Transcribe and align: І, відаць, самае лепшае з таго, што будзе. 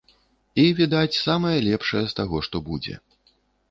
І, 0.63 0.65
відаць, 0.79 1.19
самае 1.27 1.53
лепшае 1.69 2.05
з 2.09 2.13
таго, 2.23 2.37
што 2.51 2.67
будзе. 2.75 3.01